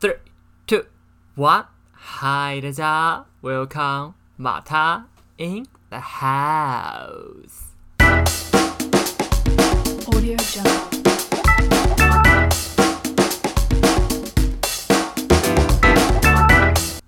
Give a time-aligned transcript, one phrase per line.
[0.00, 0.14] Three,
[0.66, 0.84] two,
[1.36, 1.66] one.
[1.92, 5.04] Hi，大家，Welcome 马他
[5.36, 7.66] in the house。
[10.06, 10.88] Audio Jungle.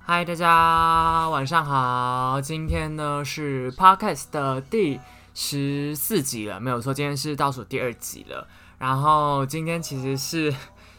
[0.04, 2.38] 嗨，大家晚上好。
[2.42, 5.00] 今天呢是 Podcast 的第
[5.32, 8.46] 十四集了，没有错，今天是倒数第二集了。
[8.76, 10.52] 然后今天其实是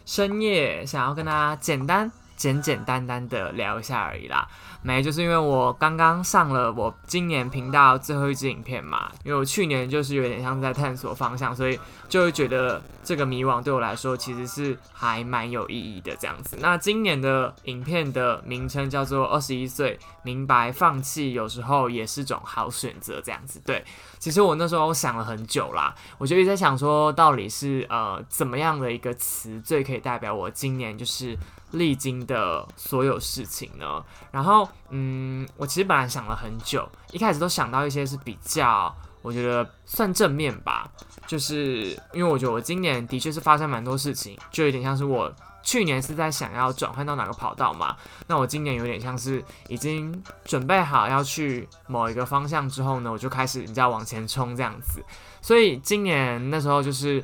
[0.05, 4.47] 深夜，想要跟大家简单、简简单单的聊一下而已啦。
[4.83, 16.57] 没，就是因为我刚刚上了我今年频道最后一支影片嘛，因为我去年就是有点像在探索方向，所以就会觉得这个迷惘对我来说其实是还蛮有意义的这样子。
[16.59, 23.61] 那今年的影片的名称叫做《二十一岁明白放弃有时候也是种好选择》这样子。
[23.65, 23.83] 对，
[24.19, 31.37] 其实我那时候想了很久啦，我就一直在想说，到底是呃怎么样的一个词最可以代表我今年就是
[31.73, 34.03] 历经的所有事情呢？
[34.31, 40.89] 然后，嗯，我其实本来想了很久，一开始都想到一些是比较，我觉得算正面吧，
[41.27, 47.95] 就是因为我觉得我今年的确是发生蛮多事情，就有点像是我去年是在想要转换到哪个跑道嘛，
[48.27, 55.03] 那我今年有点像是已经准备好要去某一个方向之后呢，我就开始你知道往前冲这样子，
[55.41, 57.23] 所以今年那时候就是。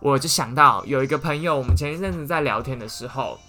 [0.00, 3.40] 我就想到有一个朋友，我们前一阵子在聊天的时候，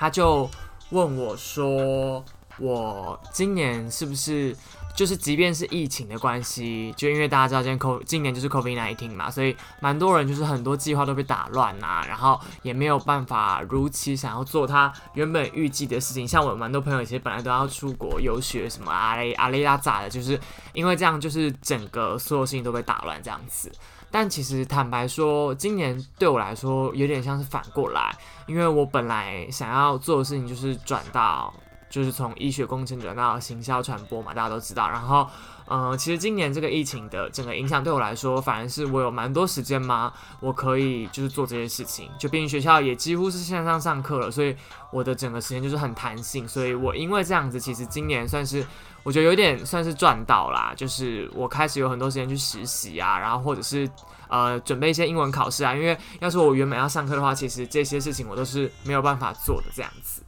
[0.00, 0.48] 他就
[0.92, 2.24] 问我说
[2.58, 4.56] ：“我今年是不是
[4.96, 16.26] 就是，即便是疫情的关系，就因为大家知道今年 CO 今年就是 COVID 1 9嘛，所以蛮多人就是很多计划都被打乱呐、然后也没有办法如期想要做他原本预计的事情。
[16.26, 20.40] 像我蛮多朋友其实本来都要出国游学什么阿雷阿雷拉咋的，就是
[20.72, 23.70] 因为这样，就是整个所有事情都被打乱这样子。”
[24.10, 28.12] 但其实坦白说，今年对我来说有点像是反过来，
[28.46, 31.54] 因为我本来想要做的事情就是转到，
[31.88, 34.88] 就是从医学工程转到行销传播嘛，大家都知道。
[34.88, 35.26] 然后，
[35.66, 42.10] 呃，其实今年这个疫情的整个影响对我来说，反而是我有蛮多时间嘛，我可以就是做这些事情。
[42.18, 44.56] 就毕竟学校也几乎是线上上课了，所以
[44.90, 46.48] 我的整个时间就是很弹性。
[46.48, 48.66] 所以我因为这样子，其实今年算是。
[49.02, 53.88] 我觉得有点算是赚到啦，就是我开始有很多时间去实习啊，然后或者是
[54.28, 60.22] 呃准备一些英文考试啊，因为要是我原本要上课的话，其实这些事情我都是没有办法做的这样子。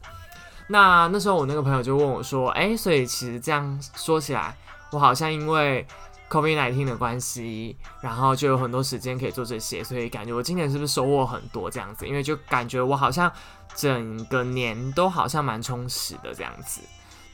[0.68, 4.56] 那那时候我那个朋友就问我说：“诶，所以其实这样说起来，
[4.90, 5.86] 我好像因为
[6.30, 12.06] COVID 1 9的关系，然后就有很多时间可以做这些，所以感觉我今年是不是收获很多这样子？
[12.06, 13.30] 因为就感觉我好像
[13.74, 16.80] 整个年都好像蛮充实的这样子。”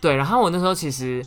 [0.00, 1.25] 对，然后我那时候其实，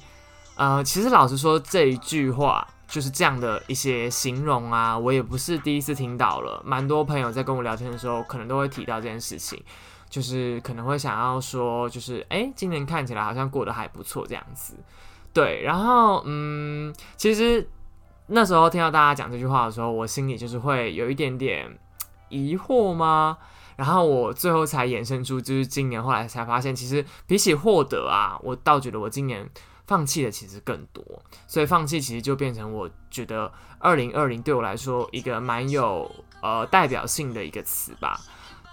[0.56, 9.62] 呃，其实老实说，这一句话就是这样的一些形容啊，我也不是第一次听到了，蛮多朋友在跟我聊天的时候，可能都会提到这件事情，
[10.10, 14.76] 就是可能会想要说，就是哎，今年看起来好像过得还不错这样子。
[15.34, 17.70] 对，然后嗯，其实
[18.28, 21.78] 那时候听到大家讲这句话的时候，我心里就是会有一点点
[22.30, 23.38] 疑惑吗？
[23.82, 29.50] 然后我最后才衍生出，就是今年后来才发现，其实比起获得啊，我倒觉得我今年
[29.88, 31.04] 放弃的其实更多，
[31.48, 36.08] 所以放弃其实就变成我觉得二零二零对我来说一个蛮有
[36.44, 38.22] 呃代表性的一个词吧。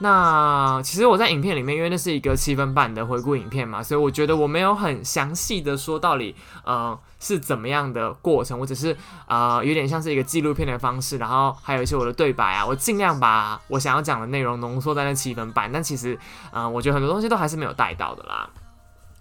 [0.00, 16.16] 那其实我在影片里面，因为那是一个七分半的回顾影片嘛，所以我觉得我没有很详细的说到底，呃，是怎么样的过程，我只是呃有点像是一个纪录片的方式，然后还有一些我的对白啊，我尽量把我想要讲的内容浓缩在那七分半，但其实，
[16.52, 18.48] 呃，我觉得很多东西都还是没有带到的啦。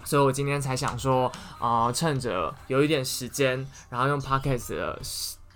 [0.03, 4.99] 所以我今天才想说，呃，趁着有一点时间，然后用 podcast 的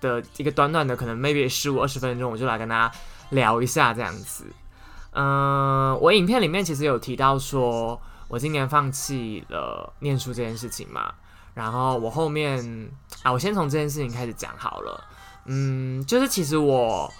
[0.01, 2.95] 的一个短短的可能 maybe 十五二十分钟，我就来跟大家
[3.29, 4.45] 聊一下这样子。
[5.11, 11.13] 嗯，我影片里面其实有提到说，我今年放弃了念书这件事情嘛。
[11.53, 12.89] 然后我后面
[13.23, 15.03] 啊，我先从这件事情开始讲好了。
[15.45, 17.11] 嗯，就是其实我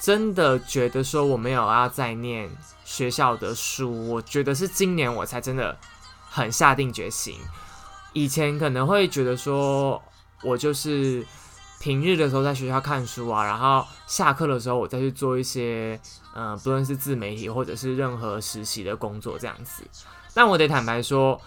[0.00, 2.48] 真的觉得说我没有要再念
[2.84, 5.76] 学校的书，我觉得是今年我才真的
[6.30, 7.36] 很下定决心。
[8.12, 10.00] 以前可能会觉得说
[10.44, 11.26] 我就是
[11.84, 16.00] 平日的时候在学校看书啊，然后下课的时候我再去做一些。
[16.34, 19.84] 嗯，不论是自媒体或者是任何实习的工作这样子，
[20.32, 21.40] 但我得坦白说，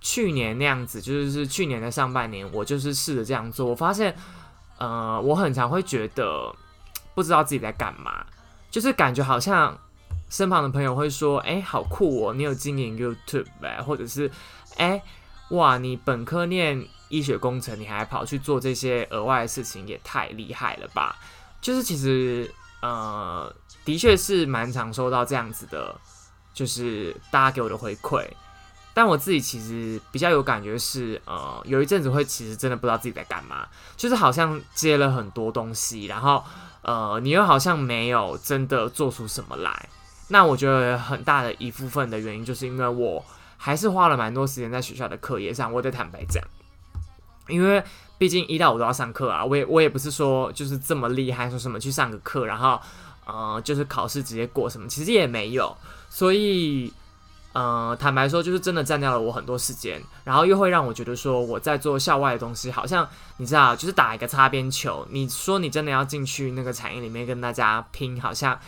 [0.00, 4.14] 去年那样子，就是去年的上半年，我就是试着这样做，我发现，
[4.78, 6.54] 呃，我很常会觉得
[7.12, 8.24] 不知道自己在干嘛，
[8.70, 9.76] 就是感觉好像
[10.28, 14.30] 身旁的朋友会说，哎、好酷哦，你有经营 YouTube 呗，或者是，
[14.76, 15.02] 哎、
[15.50, 21.16] 哇，你本科念医学工程，你还跑去做这些额外的事情，也太厉害了吧？
[21.60, 22.52] 就是其实，
[22.82, 23.52] 呃。
[23.82, 25.98] 的确是蛮常收到这样子的，
[26.52, 28.24] 就是大家给我的回馈。
[28.92, 33.66] 但我自己其实比较有感觉是，呃，有一阵子会其实真的不知道自己在干嘛，
[33.96, 36.44] 就是好像接了很多东西，然后
[36.82, 39.88] 呃，你又好像没有真的做出什么来。
[40.28, 43.24] 那我觉得很大的一部分的原因，就是因为我
[43.62, 45.70] 还是花了蛮多时间在学校的课业上。
[45.70, 46.42] 我得坦白讲，
[47.46, 47.84] 因为
[48.16, 52.80] 毕竟一到五都要上课啊，我也我也不是说就是这么厉害，说什么去上个课，然后
[53.26, 55.76] 呃，就是考试直接过什么，其实也没有。
[56.08, 56.90] 所以
[57.52, 65.06] 呃，坦白说，就是真的占掉了我很多时间，然后又会让我觉得说我在做校外的东西，好像你知道，就是打一个擦边球。
[65.10, 68.58] 你说你真的要进去那个产业里面跟大家拼，好像。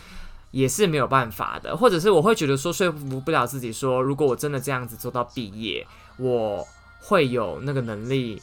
[0.53, 5.85] 也是没有办法的，或者是我会觉得说说服不了自己，说如果我真的这样子做到毕业，
[6.17, 6.63] 我
[6.99, 8.39] 会有那个能力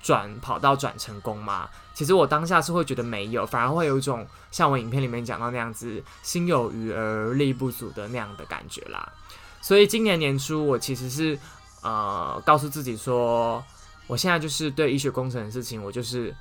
[0.00, 1.68] 转跑道转成功吗？
[1.94, 9.12] 其实我当下是会觉得没有，反而会有一种像我影片里面讲到那样子心有余而力不足的那样的感觉啦。
[9.60, 11.36] 所以今年年初，我其实是
[11.82, 13.60] 呃告诉自己说，
[14.06, 16.32] 我现在就是对医学工程的事情，我就是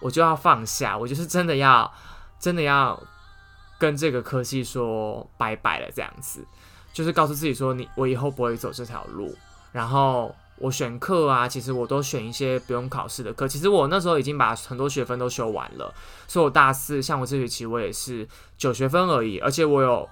[0.00, 1.90] 我就要放下，我就是真的要
[2.38, 3.02] 真的要。
[3.80, 6.44] 跟这个科系说拜拜了，这样子，
[6.92, 9.34] 就是告诉自己说，你我以后不会走这条路。
[9.72, 13.48] 然后我选课啊，其实我都选一些不用考试的课。
[13.48, 15.94] 其实我那时候已经把很多学分都修完了，
[16.28, 18.28] 所以我大四，像我这学期我也是
[18.58, 20.06] 九学分而已，而且我有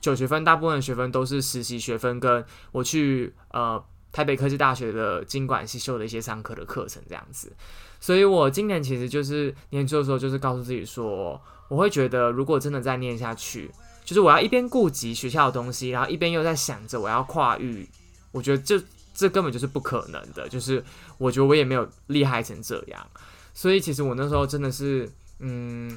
[0.00, 2.42] 九学分，大部分学分都是实习学分，跟
[2.72, 7.52] 我去呃台北科技大学的经管系修的一些上课的课程这样子。
[8.00, 11.38] 所以我今年其实就是年初的时候，就是告诉自己说。
[11.70, 13.70] 我会觉得，如果真的再念下去，
[14.04, 17.88] 就是我要一边顾及学校的东西，然后一边又在想着我要跨域，
[18.32, 18.82] 我觉得这
[19.14, 20.48] 这根本就是不可能的。
[20.48, 20.84] 就是
[21.16, 23.06] 我觉得我也没有厉害成这样，
[23.54, 25.08] 所以其实我那时候真的是，
[25.38, 25.96] 嗯，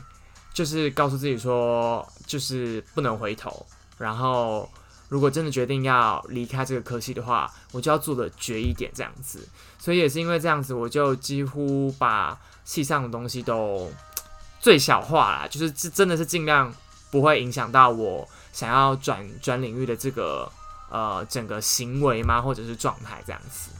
[0.54, 3.66] 就是告诉自己说，就是不能回头。
[3.98, 4.70] 然后
[5.10, 9.40] 如果真的决定要离开这个科系的话，我就要做的绝一点这样子。
[9.80, 13.92] 所以也是因为这样子，我就几乎把系上的东西都。
[14.64, 16.74] 最小化啦，就是这真的是尽量
[17.12, 20.50] 不会影响到我想要转转领域的这个
[20.90, 23.72] 呃整个行为吗，或者是状态这样子。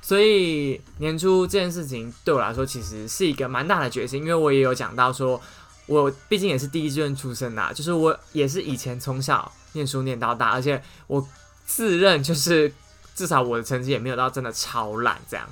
[0.00, 5.38] 所以年初这件事情对我来说其实是一个蛮大的决心，因为我也有讲到说，
[5.84, 11.28] 我毕竟也是第一志愿出身呐，就是我也是以前从小念书念到大，而且我
[11.66, 12.72] 自认就是
[13.14, 15.46] 至少我的成绩也没有到真的超烂这样，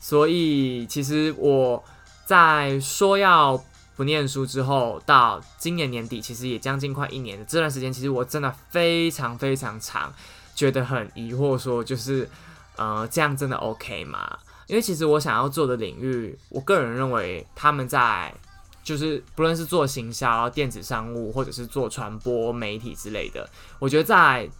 [0.00, 1.84] 所以其实我。
[2.26, 3.64] 在说要
[3.94, 10.12] 不念书之后，到今年年底，其实也将近快一年的这段时间，其实我真的非常非常长，
[10.54, 12.28] 觉得很疑惑，说就是，
[12.74, 14.38] 呃，这样真的 OK 吗？
[14.66, 18.34] 因为其实我想要做的领域，我个人认为他们在
[18.82, 23.48] 就是不论是做行销、电子商务，或者是做传播媒体之类的，
[23.78, 24.50] 我觉得在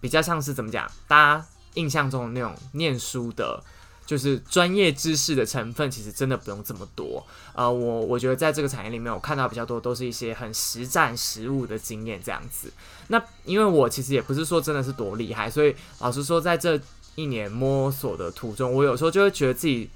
[0.00, 3.62] 比较像是怎么讲，大家印象中的那种念书的。
[4.06, 7.24] 就是专业知识的成分，其实真的不用这么多。
[7.54, 12.70] 呃，我我觉得在这个产业里面，我看到比较多都是一些很实战实务的经验这样子。
[13.08, 16.78] 那因为我其实也不是说真的是多厉害，所以老实说，在这
[17.14, 19.88] 一年摸索的途中，我有时候就会觉得自己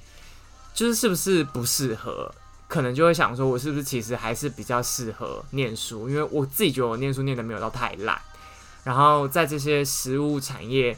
[0.72, 2.32] 就是是不是不适合，
[2.66, 8.18] 可能就会想说，我是不是其实还是比较适合念书，因为我自己觉得我念书念的没有到太烂。
[8.84, 10.96] 然后在这些实物产业。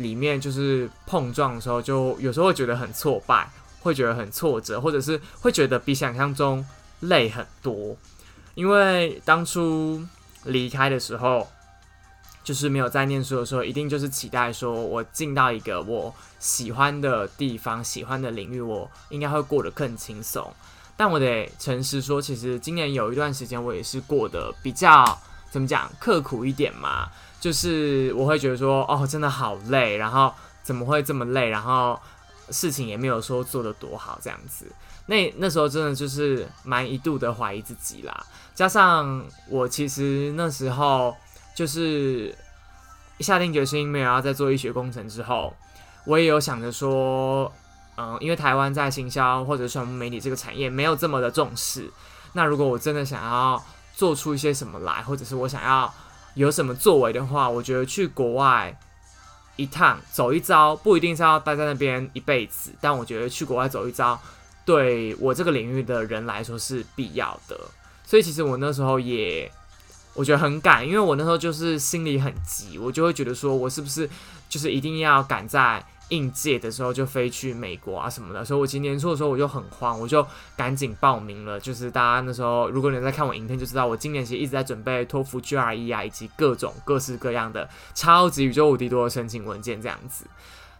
[0.00, 3.48] 里面就是碰撞的时候，就有时候会觉得很挫败，
[3.80, 6.64] 会觉得很挫折，或者是会觉得比想象中
[7.00, 7.96] 累很多。
[8.54, 10.02] 因为当初
[10.44, 11.46] 离开的时候，
[12.42, 20.50] 就是没有在念书的时候，一定就是期待说我进到一个我喜欢的地方、喜欢的领域，我应该会过得更轻松。
[20.96, 25.18] 但我得诚实说，其实今年有一段时间，我也是过得比较
[25.50, 27.08] 怎么讲刻苦一点嘛。
[27.40, 30.30] 就是我会觉得说，哦，真的好累，然后
[30.62, 31.48] 怎么会这么累？
[31.48, 31.98] 然后
[32.50, 34.66] 事情也没有说做的多好，这样子。
[35.06, 38.26] 那那时候真的就是蛮一度的怀疑自己啦。
[38.54, 41.16] 加上我其实那时候
[41.54, 42.36] 就是
[43.20, 45.54] 下定决心没有要再做医学工程之后，
[46.04, 47.50] 我也有想着说，
[47.96, 51.90] 嗯，因为台湾在行销或者传播媒体这个产业没有这么的重视。
[52.34, 53.64] 那如果我真的想要
[54.00, 55.92] 做出一些什么来，或者是我想要。
[56.34, 58.72] 有什么作为的话，我觉得去国外
[59.56, 62.70] 一趟走一遭，不一定是要待在那边一辈子。
[62.80, 64.16] 但我觉得去国外走一遭，
[64.64, 67.58] 对我这个领域的人来说是必要的。
[68.06, 69.50] 所以其实我那时候也
[70.14, 74.08] 我觉得很赶，因为我那时候就是心里很急，我就会觉得说我是不是
[74.48, 80.24] 就是一定要赶在应届的时候就飞去美国啊什么的，所以我今年初的时候我就很慌，我就
[80.56, 81.58] 赶紧报名了。
[81.58, 90.26] 就是大家那时候，如果你在看我影片就知道，我今年其实一直在准备托福 GRE 啊，以及各种各式各样的超级宇宙无敌多的申请文件这样子。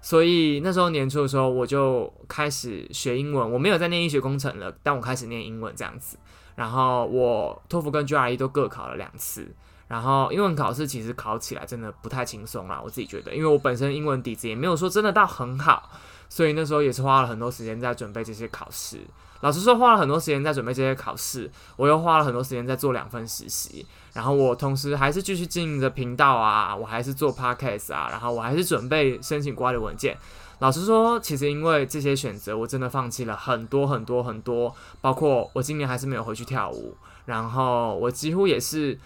[0.02, 3.52] 所以那时候年初的时候，我就开始学英文。
[3.52, 6.16] 我没有在念医学工程了，但我开始念英文这样子。
[6.56, 9.46] 然后我托福跟 GRE 都各考了两次。
[9.90, 15.90] 然后英文考试其实考起来真的不太轻松啦，我自己觉得，因为我本身英文底子也没有说真的到很好，
[16.28, 19.00] 所以那时候也是花了很多时间在准备这些考试。
[19.40, 23.85] 老实说，花了很多时间在准备这些考试，我又花了很多时间在做两份实习。
[24.12, 30.16] 然后我同时还是继续经营着频道啊，我还是做 podcast 啊，然后我还是准备申请国外的文件。
[30.61, 36.94] 老实说，其实因为这些选择，我真的放弃了很多很多很多，包括我今年还是没有回去跳舞，
[37.25, 38.97] 然后我几乎也是。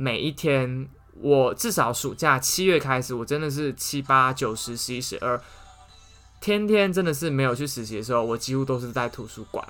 [0.00, 5.42] 每一天，我至少暑假七月开始，我真的是七八九十十一十二，
[6.40, 9.66] 天天真的是没有去实习的时候，我几乎都是在图书馆，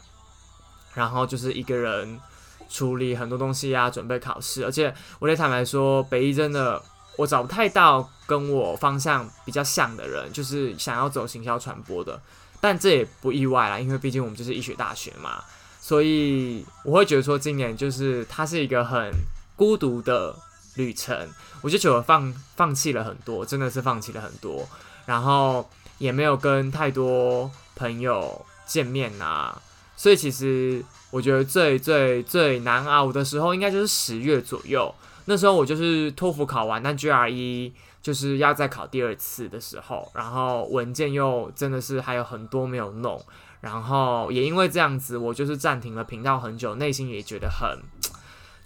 [0.93, 2.21] 然后就是一个人
[2.69, 4.67] 处理很多东西啊，准备考试。
[4.67, 6.83] 而且我得坦白说，北医真的
[7.17, 12.21] 我找不太到跟我方向比较像的人，就是想要走行销传播的。
[12.61, 15.43] 但这也不意外啦，因为毕竟我们就是医学大学嘛，
[15.81, 19.11] 所以我会觉得说，今年就是它是一个很。
[19.59, 20.33] 孤独的
[20.77, 21.29] 旅程，
[21.63, 24.65] 我就觉得放放弃了很多，真的是放弃了很多，
[25.05, 29.61] 然后也没有跟太多朋友见面啊，
[29.97, 43.21] 所以其实我觉得最最最难熬的时候，应该就是十月左右，那时候我就是托福考完，但 GRE 就是要再考第二次的时候，然后文件又真的是还有很多没有弄，
[43.61, 47.77] 然后也因为这样子，我就是暂停了频道很久，内心也觉得很。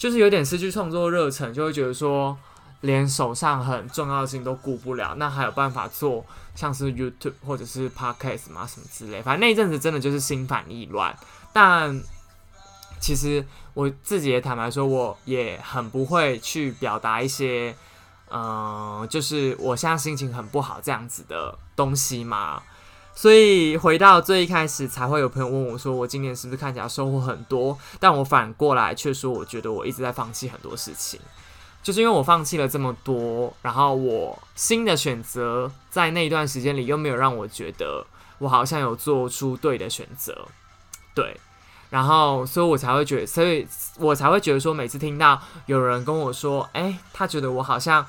[0.02, 2.36] 就是有点失去创作热忱，就会觉得说，
[2.80, 8.66] 连手上很重要的事情都顾不了，那还有办法做像是 YouTube 或者是 Podcast 吗？
[8.66, 9.22] 什么之类？
[9.22, 11.16] 反正那一阵子真的就是心烦意乱。
[11.52, 12.02] 但
[13.00, 17.72] 其实我自己也坦白说，我也很不会去表达一些，
[18.28, 22.60] 嗯，就是我现在心情很不好这样子的东西嘛。
[23.14, 31.20] 所以回到最一开始，才会有朋友问我说：“我今年是不是看起来收获很多？”但我反过来却说：“我觉得我一直在放弃很多事情，
[31.82, 38.04] 就是因为我放弃了这么多，然后我新的选择在那一段时间里又没有让我觉得
[38.38, 40.48] 我好像有做出对的选择，
[41.14, 41.36] 对，
[41.90, 48.04] 然后所以我才会觉得，所以我才会觉得说，每次听到有人跟我说：‘哎，他觉得我好像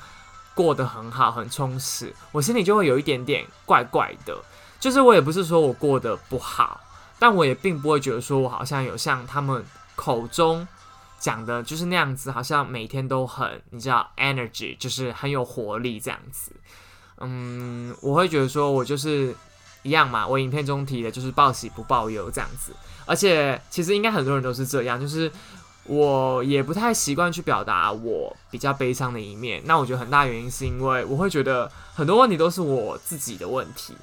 [0.54, 4.42] 过得很好，很充实’，我心里就会有一点点怪怪的。”
[4.84, 6.78] 就是我也不是说我过得不好，
[7.18, 9.64] 但我也并不会觉得说我好像有像他们
[9.96, 10.68] 口中
[11.18, 16.52] 讲的，就是那样子，好像每天都很你知道 energy，就是很有活力这样子。
[17.16, 19.34] 嗯，我会觉得说我就是
[19.84, 22.70] 一样嘛，我影片中提的就是报喜不报忧这样子。
[23.06, 25.32] 而且其实应该很多人都是这样，就是
[25.86, 29.62] 我也不太习惯去表达我比较悲伤的一面。
[29.64, 33.94] 那我觉得很大原因是因为我会觉得很多问题都是我自己的问题。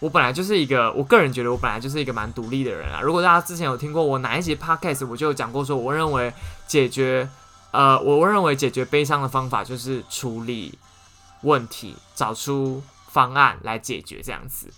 [0.00, 3.00] 我本来就是一个，我个人觉得我本来就是一个蛮独立的人啊。
[3.00, 6.32] 如果大家之前有听过我哪一集 podcast，我就有讲过说，我认为
[6.66, 7.28] 解决，
[7.70, 10.78] 呃，我认为解决悲伤的方法就是处理
[11.42, 14.68] 问题，找出方案来解决这样子。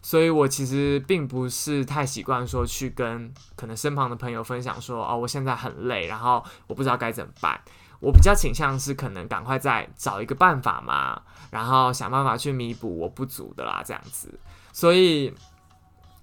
[0.00, 7.60] 所以我其实并不是太习惯说去跟可能身旁的朋友分享说，哦，我现在很累，然后我不知道该怎么办。
[8.00, 14.36] 我比较倾向是可能赶快再找一个办法嘛，然后想办法去弥补我不足的啦，这样子。
[14.72, 15.32] 所以，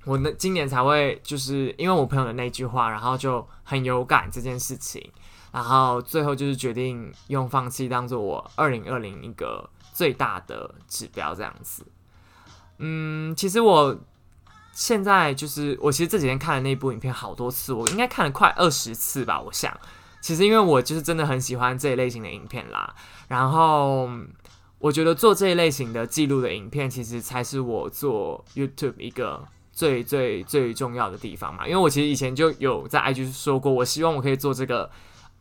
[0.05, 5.11] 我那今年才会就是因为我朋友的那句话，然后就很有感这件事情，
[5.51, 11.85] 然后最后就是决定用放弃当做我二零二零一个最大的指标这样子。
[12.79, 13.95] 嗯，其实我
[14.73, 19.39] 现在就是我其实这几天看了那部影片好多次，我应该看了快二十次吧。
[19.39, 19.71] 我想，
[20.21, 22.95] 其实因为我就是真的很喜欢这一类型的影片啦，
[23.27, 24.09] 然后。
[24.79, 31.67] 我觉得做这一类型的记录的影片，其实才是我做 YouTube 一个最最最重要的地方嘛。
[31.67, 34.89] 因为我其实以前就有在 IG 说过，我希望我可以做这个，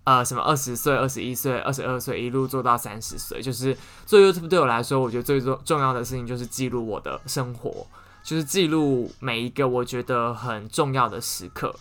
[0.03, 3.41] 呃，什么二十岁、二十一岁、二十二岁一路做到三十岁。
[3.41, 7.87] 就是做 YouTube 对我来说，我觉得最重重要的事情就是记录我的生活，
[8.25, 11.73] 就是记录每一个我觉得很重要的时刻。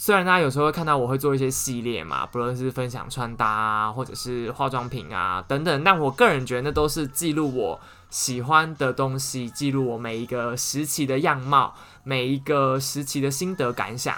[0.00, 11.74] 虽然大家有时候会看到我会做一些系列嘛，不论是分享穿搭啊，或者是化妆品啊等等，但我个人觉得那都是记录我喜欢的东西，记录我每一个时期的样貌，
[12.04, 14.16] 每一个时期的心得感想。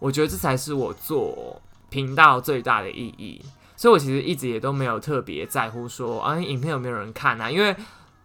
[0.00, 3.40] 我觉得这才是我做频道最大的意义。
[3.76, 7.76] 所以我其实一直也都没有特别在乎说啊，影片有没有人看啊，因为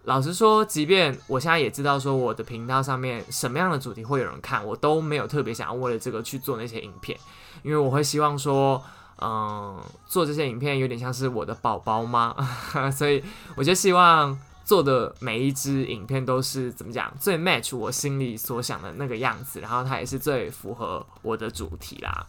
[0.06, 7.20] 老实说，即便我现在也知道说我的频道上面什么样的主题会有人看，我都没有特别想要为了这个去做那些影片，
[7.64, 8.82] 因为我会希望说，
[9.22, 12.36] 嗯，做这些影片有点像是我的宝宝吗？
[12.96, 13.24] 所以
[13.56, 22.28] 我就希望做的每一支影片都是怎么讲最 match 我心里所想的那个样子，然后它也是最符合我的主题啦。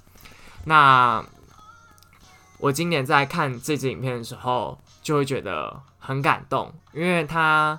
[0.64, 1.22] 那
[2.58, 7.76] 我今年在看这支影片的时候，就会觉得很感动，因为他，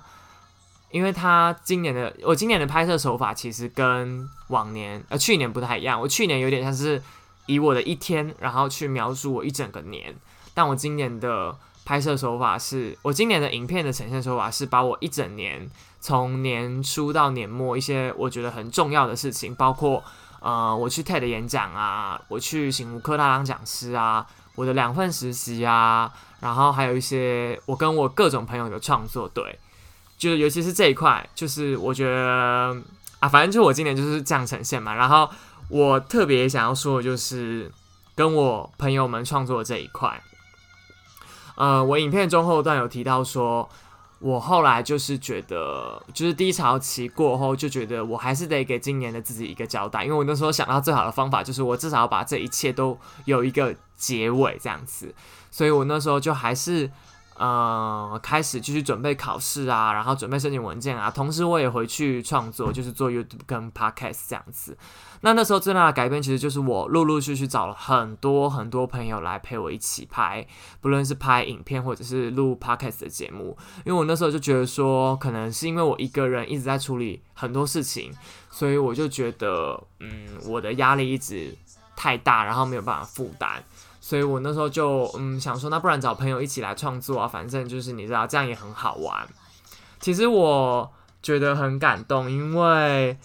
[0.91, 5.97] 因为他今年的我今年的拍摄手法其实跟往年呃去年不太一样。
[5.99, 7.01] 我去年有点像是
[7.45, 10.13] 以我的一天，然后去描述我一整个年，
[10.53, 11.55] 但我今年的
[11.85, 15.69] 拍摄手法是，我今年的影片的呈现手法是把我一整年
[16.01, 20.03] 从年初到年末一些我觉得很重要的事情，包括
[20.41, 24.27] 呃我去 TED 演讲啊，我去醒吾科大当讲师啊。
[24.57, 29.57] 我的两份实习啊，然后还有一些我跟我各种朋友的创作，对，
[30.17, 32.75] 就是尤其是这一块，就是我觉得
[33.19, 34.93] 啊，反正就我今年就是这样呈现嘛。
[34.93, 35.29] 然后
[35.69, 37.71] 我特别想要说的就是
[38.15, 40.21] 跟我朋友们创作这一块，
[41.55, 43.69] 呃，我影片中后段有提到说。
[44.19, 55.13] 我后来就是觉得，就是低潮期过后，就觉得我还是得给今年的自己一个交代，因为我那时候想到最好的方法就是我至少要把这一切都有一个结尾这样子，
[55.51, 56.89] 所以我那时候就还是。
[57.39, 64.75] 呃，开始继续准备考试啊，然后准备申请文件啊，同时我也回去创作，就是做 YouTube 跟 Podcast 这样子。
[65.21, 70.47] 那那时候最大的改变，其实就是我陆陆续续找了很多很多朋友来陪我一起拍，
[70.81, 73.55] 不论是拍影片或者是录 Podcast 的节目。
[73.85, 78.11] 因为我那时候就觉得说，可能是因为我一个人一直在处理很多事情，
[78.49, 81.55] 所以我就觉得，嗯，我的压力一直
[81.95, 83.63] 太大，然后没有办法负担。
[84.07, 89.27] 所以我那时候就嗯想说，那不然找朋友一起来创作啊，反正就是你知道这样也很好玩。
[89.99, 90.89] 其实我
[91.21, 93.17] 觉得很感动，因为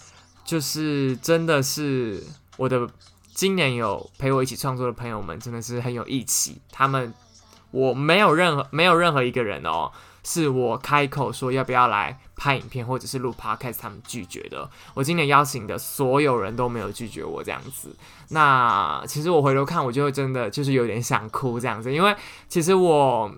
[0.43, 2.21] 就是真的是
[2.57, 2.85] 我的
[3.33, 6.59] 今年有陪我一起创作的朋友们，真的是很有义气。
[6.69, 7.13] 他们
[7.71, 9.89] 我没有任何没有任何一个人哦。
[10.25, 14.69] 是我开口说要不要来拍影片或者是录 podcast，他们拒绝的。
[14.93, 17.93] 我今年邀请的所有人都没有拒绝我这样子。
[18.29, 22.15] 那其实我回头看，我就真的就是有点想哭这样子，因为
[22.47, 23.29] 其实我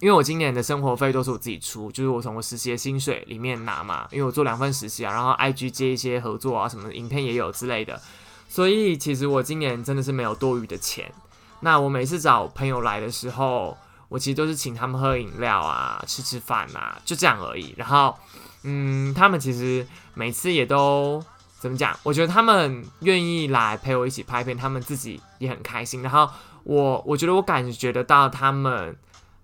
[0.00, 7.98] 因为我今年的生活费都是我自己出，就是我从我实习的薪水里面拿嘛，因为我做两份实习啊，然后 IG 接一些合作啊，什么影片也有之类的，
[8.48, 11.10] 所以其实我今年真的是没有多余的钱。
[11.60, 13.74] 那我每次找朋友来的时候。
[14.14, 17.74] 我其实都是请他们喝饮料啊，吃吃饭啊，就这样而已。
[17.76, 18.16] 然后，
[18.62, 21.20] 嗯，他们其实每次也都
[21.58, 21.98] 怎么讲？
[22.04, 26.00] 我觉得他们愿意来陪我一起拍片，他们自己也很开心。
[26.00, 26.30] 然后
[26.62, 28.96] 我，我觉得我感觉得到他们，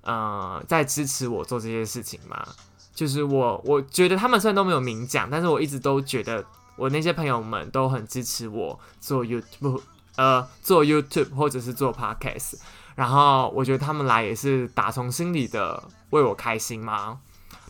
[0.03, 2.47] 呃，在支持我做这些事情嘛。
[2.95, 6.45] 就是我，我觉得他们虽然都没有明讲，但是我一直都觉得
[6.77, 9.81] 我那些朋友们都很支持我做 YouTube，
[10.15, 12.55] 呃，做 YouTube 或者是做 Podcast。
[12.95, 17.21] 然后我觉得他们来也是打从心里的为我开心吗？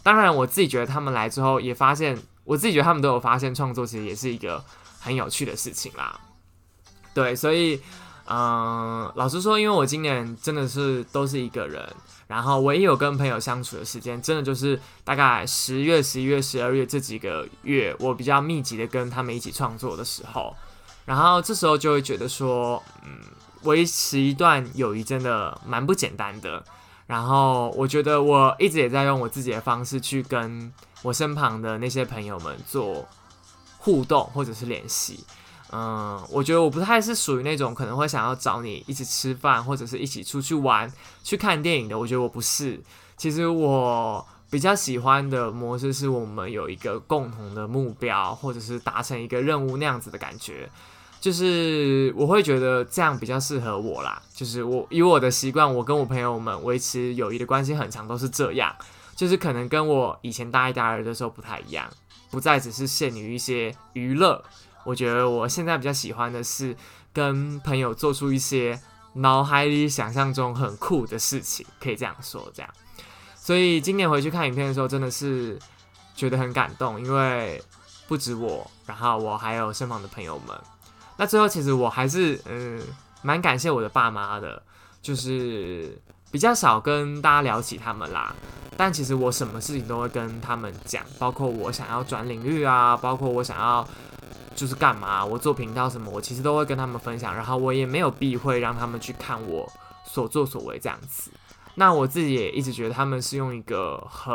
[0.02, 4.64] 当然，我自己觉得他们来之后也发现，我自己觉得他们都有发现创作其实也是一个
[4.98, 6.18] 很有趣的事情啦。
[7.12, 7.80] 对，所以，
[8.26, 11.87] 嗯，老实说，因为我今年真的是都是一个人，
[12.26, 20.56] 然后唯一有跟朋友相处的时间，真的就是大概十月、十一月、十二月这几个月，我比较密集的跟他们一起创作的时候，
[21.04, 23.20] 然后这时候就会觉得说，嗯。
[23.62, 26.64] 维持一段友谊真的蛮不简单的，
[27.07, 33.07] 然后我觉得我一直也在用我自己的方式去跟我身旁的那些朋友们做
[33.79, 35.25] 互动或者是联系。
[35.73, 40.92] 嗯，我觉得我不太是属于那种可能会想要找你一起吃饭或者是一起出去玩、
[41.23, 41.96] 去看电影的。
[41.96, 42.81] 我觉得我不是。
[43.16, 50.68] 其实我比较喜欢的模式是我们有一个共同的目标，或者是达成一个任务那样子的感觉。
[51.20, 54.20] 就是我会觉得这样比较适合我啦。
[54.35, 58.74] 就是我以我的习惯，我跟我朋友们维持友谊的关系很长，都是这样。
[59.14, 61.87] 就是可能跟我以前大一、大二的时候不太一样，
[62.30, 64.42] 不再只是限于一些娱乐。
[64.83, 66.74] 我觉得我现在比较喜欢的是
[67.12, 68.80] 跟朋友做出一些
[69.12, 72.50] 脑海里想象中很酷的事情，可以这样说。
[72.54, 72.70] 这样，
[73.37, 75.59] 所以今年回去看影片的时候，真的是
[76.16, 77.62] 觉得很感动，因为
[78.09, 80.59] 不止我，然后我还有身旁的朋友们。
[81.20, 82.80] 那最后，其实我还是嗯
[83.20, 84.62] 蛮感谢我的爸妈的，
[85.02, 86.00] 就是
[86.33, 88.35] 比较少跟大家聊起他们啦。
[88.74, 93.87] 但其实我什么事情都会跟他们讲，包括我想要转领域啊，包括我想要
[94.56, 97.35] 就是干嘛，我做频道什么，我其实都会跟他们分享。
[97.35, 99.70] 然后我也没有避讳让他们去看我
[100.06, 101.30] 所作所为这样子。
[101.74, 104.35] 那我自己也一直觉得他们是用一个很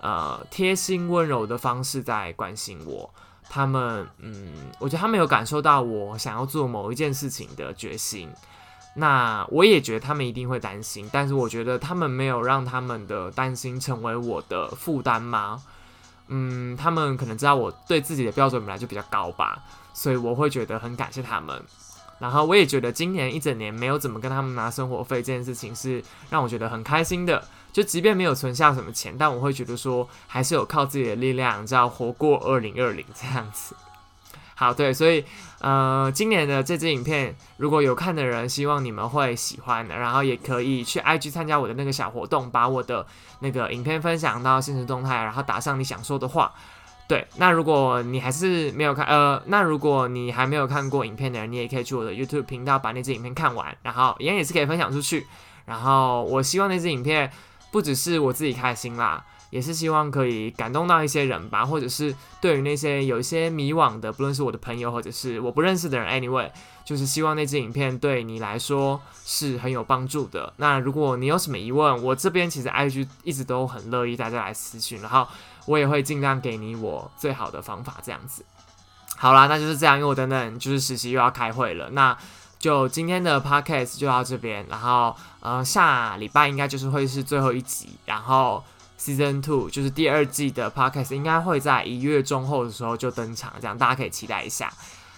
[0.00, 3.12] 呃贴心温柔的方式在关心我。
[3.50, 8.30] 他们嗯，我觉得他们有感受到我想要做某一件事情的决心。
[8.94, 15.62] 那我也觉得他们一定会担心，但是我觉得他们没有让他们的担心成为我的负担吗？
[16.28, 21.60] 嗯，他们可能知道我对自己的标准本来就比较高吧，所以我会觉得很感谢他们。
[22.18, 27.42] 然后我也觉得今年一整年没有怎么跟他们拿生活费这件事情是让我觉得很开心的。
[27.72, 33.74] 就即便没有存下什么钱，但我会觉得说还是有靠自己的力量，知道活过二零二零这样子。
[34.54, 35.24] 好，对，所以
[35.60, 43.06] 呃，今年的这支影片如果有看的人，希望你们会喜欢的，然后也可以去 IG 参加我的那个小活动，把我的
[43.38, 46.52] 那个影片分享到现实动态，然后打上你想说的话。
[47.08, 55.26] 对，那如果你还是没有看，呃，那如果你还没有看过影片的人，你也可以去我的 YouTube 频道把那支影片看完，然后一样也是可以分享出去。
[55.64, 57.32] 然后我希望那支影片
[57.70, 59.24] 不只是我自己开心啦。
[59.50, 66.48] 也是希望可以感动到一些人吧，或者是对于那些有一些迷惘的，不论是我的朋友或者是我不认识的人，anyway，
[66.84, 70.52] 就是希望那支影片对你来说是很有帮助的。
[70.58, 75.26] 那如果你有什么疑问，我这边其实 IG 一直都很乐意大家来私讯，然后
[75.66, 78.44] 我也会尽量给你我最好的方法，这样子。
[79.16, 82.16] 好啦，那就是这样，因为我等等就是实习又要开会了，那
[82.60, 88.62] 就今天的 podcast 就到这边，然后呃下礼拜应该就是会是最后一集，然后。
[89.02, 94.70] Season Two 就是第二季的 Podcast，应该会在一月中后的时候就登场，这样大家可以期待一下。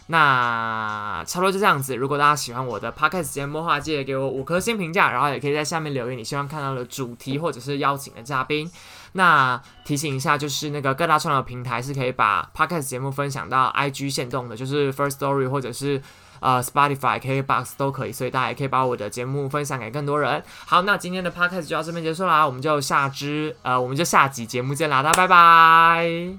[0.07, 1.97] 那差不多就这样子。
[1.97, 8.71] 如果大家喜欢我的 Podcast 节目的话，记得给我五颗星评价，然后也可以在下面留言你希望看到的主题或者是邀请的嘉宾。
[9.15, 16.01] 那提醒一下，就是那个各大串流平台是可以把 Podcast 节目分享到 IG 线动的，就是 First Story 或者是。
[16.43, 20.43] 呃，Spotify、KBox 都可以，所以大家也可以把我的节目分享给更多人。
[20.67, 26.33] 好，那今天的 Podcast 就到这边结束啦，我们就下支呃，我们就下集节目见啦，大家拜拜。